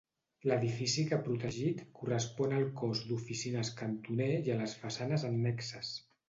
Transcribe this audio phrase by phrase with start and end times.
[0.51, 5.95] L'edifici que protegit correspon al cos d'oficines cantoner i a les façanes annexes.